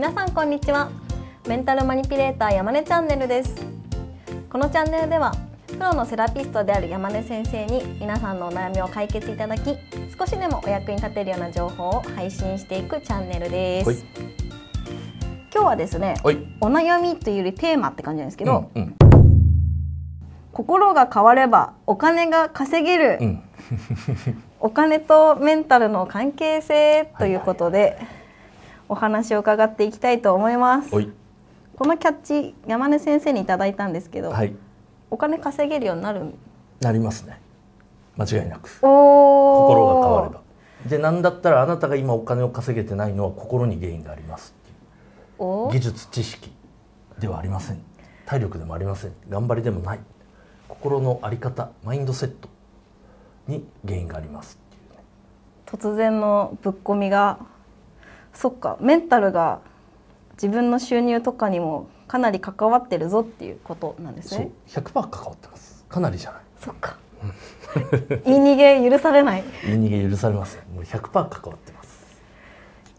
[0.00, 0.90] 皆さんこんにちは。
[1.46, 3.54] メンタルマニピュレーター山根チャンネルです。
[4.48, 5.34] このチャンネルでは
[5.66, 9.76] プロのセラピストである山根先生に皆さんのお悩みを解決いただき
[10.18, 13.98] 少しでもお役に立てるような情報を配信していくチャンネルです、はい。
[15.52, 16.38] 今日はですねはい。
[16.62, 18.96] お悩みというよりテーマって感じなんですけど、うん
[20.52, 23.42] 心が変わればお金が稼げる、うん。
[24.60, 27.98] お金とメンタルの関係性ということで、
[28.90, 30.92] お話を伺っていきたいと思います。
[30.92, 31.08] はい。
[31.76, 34.52] このキャッチ山根先生にいただいたんですけど、はい。
[35.10, 36.34] お金稼げるようになる？
[36.80, 37.40] なりますね。
[38.16, 38.68] 間違いなく。
[38.82, 40.40] お心が変われば。
[40.88, 44.54] で、なんだったらあなたが今お金を稼げてないのは心に原因があります
[45.38, 46.50] 技術知識
[47.20, 47.80] ではありません。
[48.26, 49.12] 体力でもありません。
[49.28, 50.00] 頑張りでもない。
[50.66, 52.48] 心のあり方、マインドセット
[53.46, 55.04] に原因がありますっていうね。
[55.66, 57.38] 突然のぶっ込みが
[58.34, 59.60] そっかメンタルが
[60.34, 65.84] 自分の収入とかにもかなり関わってるぞっていうことなんですそうね。、100%関わってます。
[65.88, 66.40] かなりじゃない。
[66.58, 66.98] そっか
[68.24, 69.44] 言い逃げ許されない。
[69.64, 72.20] 言い逃げ許されませんもう100%関わってます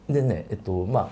[0.09, 1.09] でねえっとまあ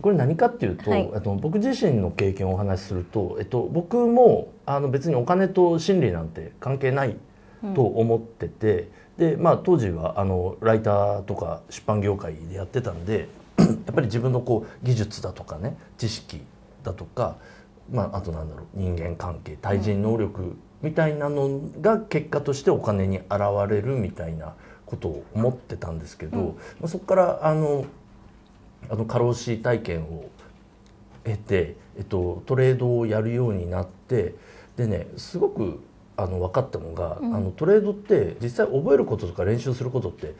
[0.00, 7.16] これ何かっていうと、はいえっと、僕自身の経験をお話しすると、えっと、僕もあの別にお金と心理なんて関係ない
[7.74, 8.88] と思ってて、
[9.18, 16.40] でまあ、当時はあのライターとか出版業界でやってたんでやっぱり自分のこう技術だとかね知識
[16.82, 17.36] だとか、
[17.90, 23.30] まあ、あとなんだろう人間関係対人能力みたいなのが結果としてお金に現
[23.68, 24.54] れるみたいな
[24.86, 27.86] ことを思ってたんですけど、うんまあ、そこからあの
[28.90, 30.28] あの過労死体験を
[31.24, 34.34] 得て、えっと、トレードをやるようになって
[34.76, 35.80] でねすごく
[36.16, 40.34] あの分かったのが、うんあのトレードって実際覚えることとか練習することって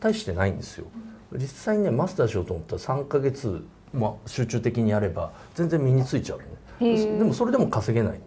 [0.00, 0.86] 大してないんですよ。
[1.34, 6.96] 実際にねマスターしようと思ったら3ヶ月、まあ、集中的にやれば全然身についちゃうね。
[7.18, 8.20] でもそれでも稼げない。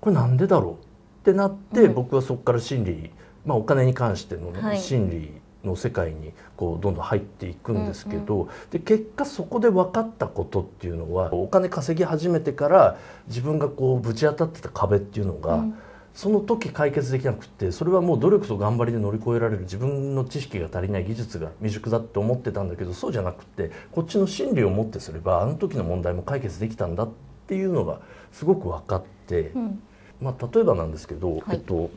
[0.00, 0.74] これなんでだろう？
[0.74, 0.76] っ
[1.24, 1.94] てなって、うん。
[1.94, 3.10] 僕はそこから心理、
[3.44, 4.78] まあ、お金に関してのね、はい。
[4.78, 5.32] 心理
[5.64, 15.74] の世界にこうどんどん入っていくんですけど、で結果そこで分かったことっていうのはお金稼ぎ始めてから自分がこうぶち当たってた壁っていうのが、うん
[16.14, 27.08] その時解決できなくってそれはもう努力と頑張りで乗り越えられる自分の知識が足りない技術が未熟だって思ってたんだけどそうじゃなくってこっちの心理をもってすればあの時の問題も解決できたんだっ
[27.46, 28.00] ていうのが
[28.32, 29.82] すごく分かって、うん。
[30.20, 31.42] まあ、例えばなんですけど、はい。
[31.52, 31.90] えっと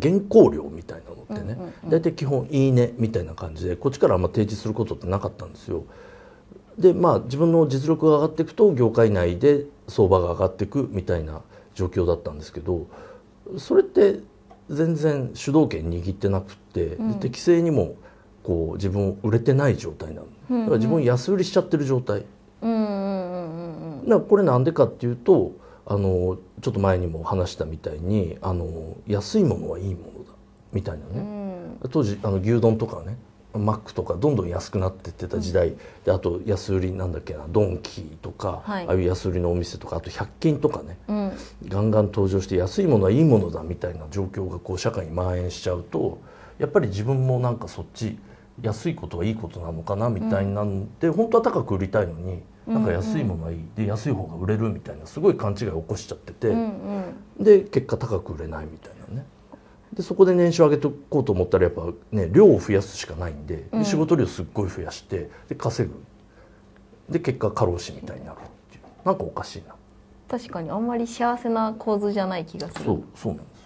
[0.00, 1.56] 原稿料みたいなのってね、
[1.88, 5.84] 大体基本「いいね」みたいな感じでこっちからあんま提示することってなかったんですよ。
[6.78, 11.40] でまあ自分の実力が上がっていくと業界内で相場が上がっていくみたいな
[11.74, 12.86] 状況だったんですけど
[13.58, 14.20] それって
[14.68, 17.12] 全然主導権握ってなくって、うん。
[17.12, 17.94] で適正にも
[18.42, 20.64] こう自分売れてない状態なの、うんうん。
[20.64, 22.24] だから自分安売りしちゃってる状態。
[22.62, 25.52] うんうんうんうんだからこれなんでかっていうと
[25.84, 30.30] あのちょっと前にも話したみたいにあの安いものはいいものだ。
[30.72, 31.78] みたいなうね、ん。
[31.90, 33.16] 当時あの牛丼とかね
[33.58, 35.74] マックとかどんどん安くなってってた時代、
[36.04, 38.86] であと安売りなんだっけなドンキとか、はい。
[38.86, 40.98] ああいう安売りのお店とかあと100均とかね。
[41.08, 41.32] うん。
[41.68, 46.20] ガンガン登場して安いものはいいものだみたいな状況がこう社会に蔓延しちゃうと
[46.58, 48.18] やっぱり自分もなんかそっち
[48.62, 56.58] 安いことはいいことなのかなみたいなんで、本当は高く売りたいのになんか安いものはいい、で安い方が売れるみたいなすごい勘違いを起こしちゃってて、うん
[57.38, 57.44] うん。
[57.44, 58.95] で結果高く売れないみたいな。
[58.95, 58.95] ね
[59.92, 63.78] でそこで年収上げておこうと思ったらやっぱね量を増やすしかないんでうん。
[63.80, 66.02] で仕事量すっごい増やしてで稼ぐ。
[67.12, 68.82] で結果過労死みたいになるっていう。
[69.04, 69.74] なんかおかしいな。
[70.28, 72.84] 確かにあんまり幸せな構図じゃない気がする。
[72.84, 73.62] そうそうなんです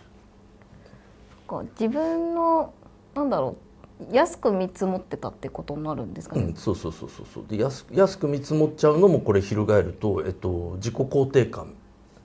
[1.48, 1.62] か。
[1.81, 2.72] 自分の
[3.14, 3.70] なんだろう。
[4.12, 7.44] 安く見積もってたってことになるんですかね、うん、そうそうそうそうそう。
[7.47, 11.75] で安安く見積もっちゃうのもこれ翻ると、えっと、自己肯定感。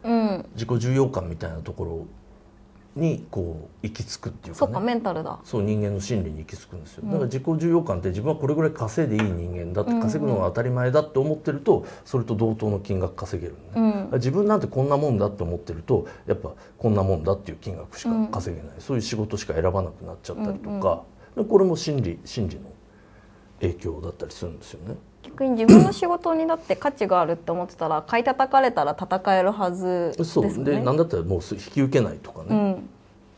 [0.03, 2.06] うん、自己重要感みたいなところ
[2.95, 4.56] にこう行き着くっていうかね。
[4.56, 5.39] そっかメンタルだ。
[5.44, 7.03] そう人間の心理に行き着くんですよ。
[7.03, 7.12] うん。
[7.12, 10.03] だから自己重要感って自分はこれぐらい稼いでいい人間だってうんうん。
[10.03, 14.18] 稼ぐのが当たり前だって思ってるとそれと同等の金額稼げるのね、うん。
[14.18, 21.03] 自分なんてこんなもんだって思ってるとやっぱこんなもんだっていう金額しか稼げない、そういう仕事しか選ばなくなっちゃったりとか、
[21.36, 22.62] でこれも心理心理の
[23.59, 24.95] 影響だったりするんですよね。
[25.25, 30.63] 逆に自分の仕事にだって価値があるって思ってたら買い叩かれたら戦えるはずですそう。
[30.63, 32.89] でなんだったらもう引き受けないとかね、うん。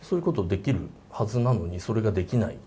[0.01, 2.57] そういうことできるはずなのにそれができない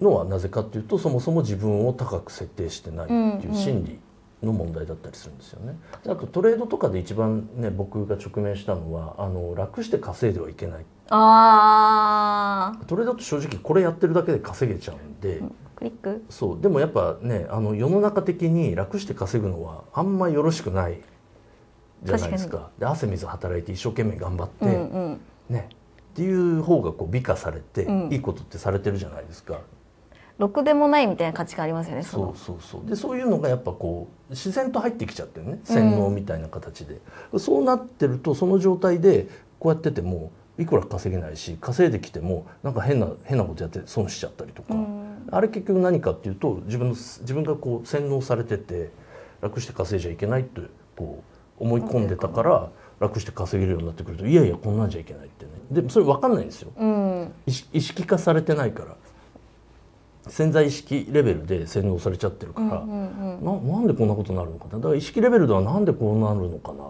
[0.00, 3.08] のはなぜかっていうとそもそも自分を高く設定してないっ
[3.40, 3.98] ていう心理
[4.44, 5.76] の問題だったりするんですよね。
[6.06, 10.84] あとトレードとかで一番ね僕が直面したのはあの楽して稼いではいけない。
[11.10, 15.40] あトレードって正直これやってるだけで稼げちゃうんで。
[15.40, 16.24] ークリック？
[16.30, 16.60] そう。
[16.60, 21.00] でもやっぱねあの世の中的に楽して稼ぐのはあんまよろしくない
[22.02, 22.70] じゃないですか。
[22.78, 25.20] で汗水働いて一生懸命頑張って、うんうん。
[25.48, 25.68] ね。
[26.12, 28.12] っていう方がこう美化されて、うん。
[28.12, 29.58] いいことってされてるじゃないですか
[30.38, 32.34] ろくでもないみたいな価値観ありますよねそうの。
[32.34, 35.60] そうそうでそういうのがやっぱこう自然と入ってきちゃってるね。
[35.64, 37.00] 洗脳みたいな形で、
[37.38, 39.28] そうなってるとその状態で
[39.58, 45.28] こうやっててもいくら稼げないし稼いできてもなんか変な変なことやって損しちゃったりとか、うん。
[45.30, 48.90] あれ結局何かっていうと自分の自分がこう洗脳されてて
[49.40, 50.62] 楽して稼いじゃいけないって
[50.96, 51.22] こ
[51.58, 52.70] う思い込んでたから
[53.00, 55.52] 楽して稼げるようになってくるといやいやこんなんじゃいけないってね。
[55.70, 56.72] でもそれ分かんないんですよ。
[56.76, 57.32] うん。
[57.46, 58.96] 意識化されてないから
[60.28, 64.78] 潜在意識レベルで洗脳されちゃってるから、うんうんななんでこんなことになるのかな？
[64.78, 66.84] だから意識レベルではなんでこうなるのかな？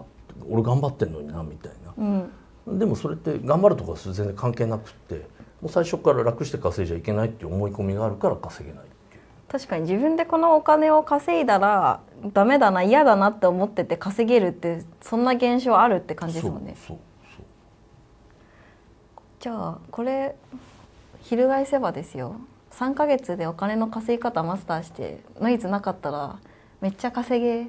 [0.49, 1.93] 俺頑張ってんのになみたいな。
[1.97, 2.79] うん。
[2.79, 5.27] でもそれって頑張るとか全然関係なくって
[5.61, 8.85] もう最初から楽して稼いじゃいけないっていう思い込みがあるから稼げない
[9.47, 12.01] 確かに自分でこのお金を稼いだら
[12.33, 16.75] ダメだな嫌だなって思ってて稼げるってそんな現象あるって感じですもんね。
[16.75, 16.97] そう
[17.37, 17.45] そう。
[19.39, 20.35] じゃあこれ
[21.21, 22.35] 翻せばですよ
[22.77, 26.39] 3ヶ月でお金の稼ぎ方マスターしてノイズなかったら
[26.81, 27.67] めっちゃ稼げ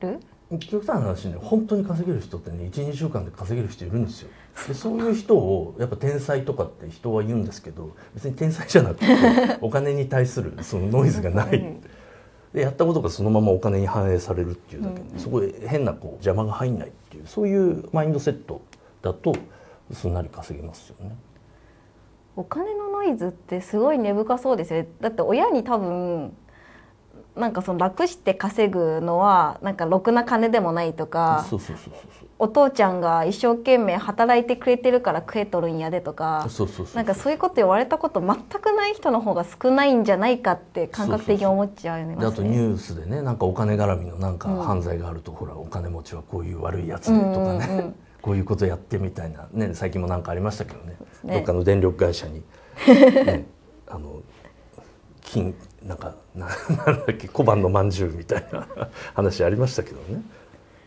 [0.00, 0.20] る？
[0.58, 4.30] 極端な話ね本当に稼げる人ってね12週間で稼げる人いるんですよ。
[4.66, 9.06] でそういう人をやっぱ天才とかって人は言うんですけど別に天才じゃなくて
[9.60, 11.56] お金に対する そのノイズがない。
[11.56, 11.82] うん。
[12.54, 14.94] でやったことがそのままお金に反映されるっていうだけ。
[14.96, 15.18] で、うんうん。
[15.20, 18.62] そこで変なこう邪魔が入んないっていうそういうマインドセット
[19.02, 19.34] だと
[19.92, 21.14] すんなり稼げますよね。
[22.40, 24.88] お金のノイズってすごい根深そうですよね。
[25.00, 26.34] だって親に多分
[27.36, 31.94] なんかその楽して稼ぐのはなんかろくな金でもないとかそうそうそう
[32.38, 36.48] お父ちゃんが一生懸命働いてくれてるから食えとるんやでとか
[36.94, 44.62] なんかそういうこと言われたこと全くない人の方が少ないんじゃないかって感覚的に思っちゃうよねであとニュースでねなんかお金絡みのなんかうん。
[44.62, 50.96] 犯罪があると、ほらお金持ちはこういう悪いやつでとかね、うんうんうんこういうことやってみたいな、ね、最近もなんかありましたけどね。
[51.24, 51.34] ね。
[51.36, 52.42] どっかの電力会社に、
[53.24, 53.46] ね、
[53.86, 54.22] あの
[55.22, 56.46] 金なんかな
[56.86, 58.66] なんだっけ小判のまんじゅうみたいな。
[59.14, 60.22] 話ありましたけどね。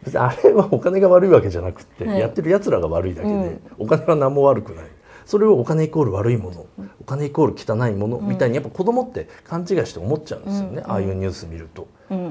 [0.04, 2.20] 別にあれはお金が悪いわけじゃなくって、はい。
[2.20, 3.62] やってるやつらが悪いだけで、うん。
[3.78, 4.86] お金は何も悪くない。
[5.26, 6.66] それをお金イコール悪いもの
[7.00, 10.92] お金イコール汚いものみたいにやっぱ子供って勘違いして思っちゃうんですよね、うん。
[10.92, 11.88] ああいうニュース見ると。
[12.10, 12.24] うん、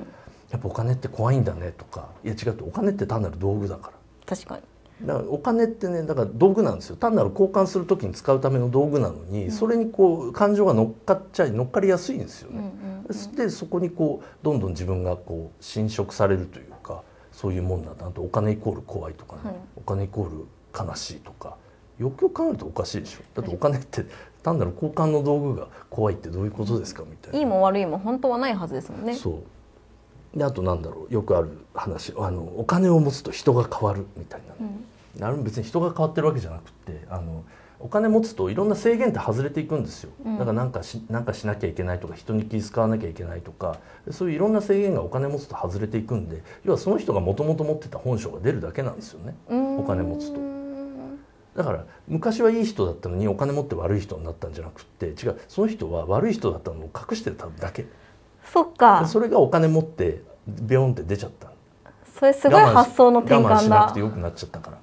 [0.51, 2.09] やっぱお金って怖いんだねとか。
[2.23, 4.37] いや違ってお金って単なる道具だから。
[4.37, 4.63] 確かに
[5.07, 6.97] だからお金ってねだから道具なんですよ。
[6.97, 12.59] 単なる交換する時に使うための道具なのに、それにこう感情が乗っかっちゃい乗っかりやすいんですよね。
[12.59, 12.93] うんうん
[13.37, 17.03] でそこにこうどんどん自分がこう侵食されるというか
[17.33, 18.23] そういうもんなんだなと。
[18.23, 19.55] お金イコール怖いとかね、はい。
[19.77, 20.47] お金イコール
[20.89, 21.57] 悲しいとか。
[21.99, 23.21] よくよく考えるとおかしいでしょ。
[23.35, 24.07] だってお金って
[24.43, 27.39] 単なる交換の道具が怖いってどういうことですかみたいな。
[27.39, 29.15] いいも悪いも本当はないはずですもんね。
[29.15, 29.43] そ
[30.35, 30.39] う。
[30.39, 31.13] であとなんだろう。
[31.13, 32.15] よくある話。
[32.17, 34.67] あのお金を持つと人が変わるみたいな。
[34.67, 34.77] ね、あれ
[35.19, 37.45] も別に人が変わってるわけじゃなくってあの
[37.81, 40.39] お金持つといろんな制限って外れていくんですよ、うん。
[40.39, 43.79] だからなんかしなんかしなきゃいけないとか人に気遣わなきゃいけないとか
[44.11, 49.35] そういういろんな制限がお金持つと外れていくんで要はその人がもともと持ってた本性が出るだけなんですよね。
[49.49, 49.79] うん。
[49.81, 50.41] お金持つと。
[50.41, 50.63] うん
[51.57, 57.85] だから昔はいい人だったのにお金持って悪い人になったんじゃなくって違うその人は悪い人だったのを隠してただけ。
[58.47, 59.07] そっか。
[59.07, 61.53] それがお金持ってビョンって出ちゃった。
[62.19, 64.79] それすごい発想の転我慢し換だなくてよくなっちゃったから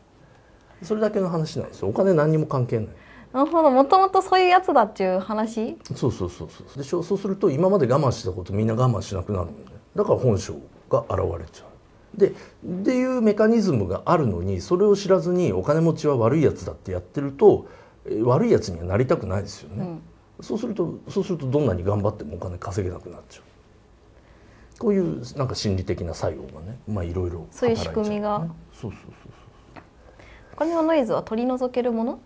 [0.84, 1.90] それだけの話なんですよ。
[1.90, 2.88] お金何にも関係ない。
[3.34, 3.70] なるほど。
[3.70, 5.78] もともとそういうやつだっていう話？
[5.96, 6.78] そうそうそうそう。
[6.78, 10.54] でそうすると今まで我慢してたことみんな我慢しなくなるんでだから本性
[10.90, 12.18] が現れちゃう。
[12.18, 12.34] でっ
[12.84, 17.68] ていうメカニズムがあるのにそれを知らずにお金持ちは悪いやつだってやってると
[18.06, 20.02] えー悪いやつにはなりたくないですよね、うん。
[20.42, 23.44] そうするとそうするとどんなに頑張ってもお金稼げなくなっちゃう。
[24.80, 28.40] こういうなんか心理的な作用がねまあいろいろそういう仕組みが。
[28.40, 29.32] ねそうそうそう
[30.60, 32.20] お金のノイズは取り除けるもの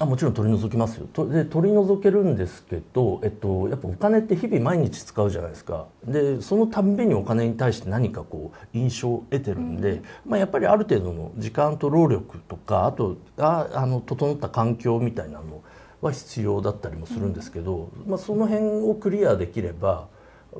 [0.00, 1.06] あもちろん取り除きますよ。
[1.12, 5.84] とで取り除けるんですけど、えっと、やっぱお金って日々毎日使うじゃないですか。
[6.02, 15.62] でそのたんびにお金に対して何かこう印象を得てるんで、まあ、やっぱりある程度の時間と労力とかあとああの整った環境みたいなの
[16.00, 20.08] は必要だったりもするんですけど、まあ、その辺をクリアできれば、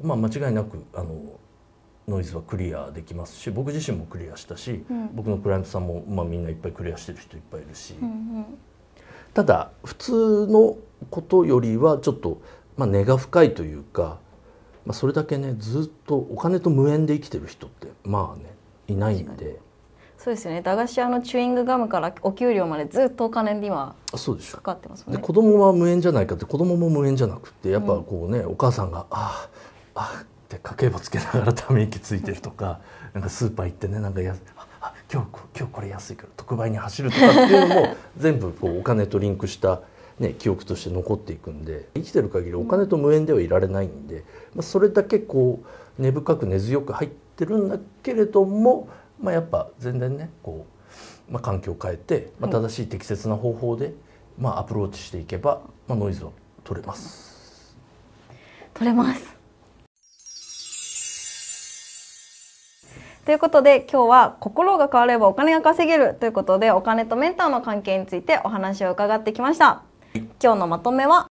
[0.02, 1.40] まあ、間違いなくあの
[2.08, 5.10] ノイズはクリアできますし僕自身もクリアしたし、うん。
[5.14, 7.94] 僕のクライアントさんも、まあ、みんないっぱいクリアしてる人いっぱいいるし。
[8.00, 8.46] うんうん。
[9.32, 10.76] ただ普通の
[11.10, 12.40] ことよりはちょっと、
[12.76, 14.18] まあ、根が深いというか
[14.86, 18.54] まあ、それだけねずっとお金と無縁で生きてる人ってまあね
[18.88, 19.58] いないんで。
[20.18, 20.62] そうですよね。
[20.62, 25.20] 駄菓子屋のチューイングガムからお給料までずっとお金でしょかかってますもんね。
[25.20, 29.48] で子供は無縁じゃないかって子供も無縁じゃなくってやっぱこうね、お母さんが「あ
[29.94, 32.80] ああって家計簿つけながら ため息ついてるとか
[33.12, 39.82] なんかスーパー行ってねなんかやああ今日こ今日これ安いから特売に走るとかっていうのも 全部こうお金とリンクした、
[40.18, 45.60] ね、記憶として残っていくんで生きてる限りお金と無縁ではいられないんで、まあ、それだけこ
[45.98, 48.88] う根深く根強く入ってるんだけれども、
[49.20, 50.66] まあ、やっぱ全然ねこ
[51.28, 53.94] う、まあ、環境を変えて、まあ、正しい適切な方法で、
[54.38, 56.30] まあ、アプローチしていけば、まあ、ノイズは
[56.64, 57.34] 取れます。
[58.74, 59.33] 取れます
[63.24, 69.82] ということで今日は心が変わればお金が稼げるということでお金とメンターの関係についてお話を伺ってきました。
[70.12, 71.26] 今日のまとめは？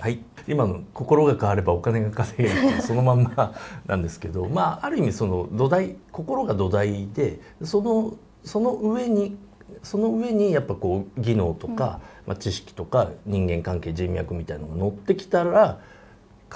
[0.00, 3.54] はい、今の心が変わればお金が稼げるそのまんま
[3.84, 9.36] なんですけど、 まあある意味その土台心が土台でそのその上に
[9.82, 15.78] その上にやっぱこう技能とか、まあ知識とか人間関係人脈みたいなのが乗ってきたら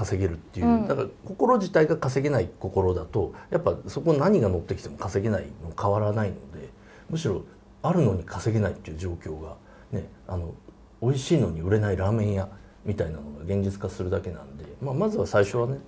[0.01, 0.89] 稼げるっていう、うん。
[0.89, 6.71] だから心自体が稼げない心だとやっぱそこ何が乗ってきても稼げないの変わらないので
[7.11, 7.43] むしろ
[7.83, 9.57] あるのに稼げないっていう状況が
[9.93, 10.55] ねあの
[11.03, 12.49] 美味しいのに売れないラーメン屋
[12.85, 15.79] みたいなのが現実化するだけなんで、まあ、まずは最初はね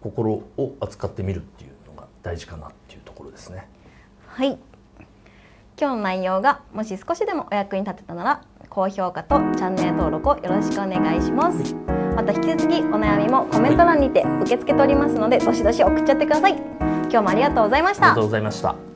[0.00, 3.68] 心を扱ってみるっていうのが大事かなっていうところですね。
[4.26, 4.58] はい。
[5.80, 18.91] 今日の内容がもし少しでもお役に立てたなら高評価とチャンネル登録をよろしくお願いしますまた引き続きお悩みもコメント欄にて受け付けておりますのでどしどし送っちゃってください今日もありがとうございましたありがとうございました。